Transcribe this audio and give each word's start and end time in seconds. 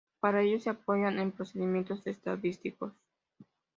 Para 0.19 0.41
ello 0.41 0.59
se 0.59 0.71
apoya 0.71 1.09
en 1.09 1.31
procedimientos 1.31 2.07
estadísticos. 2.07 2.91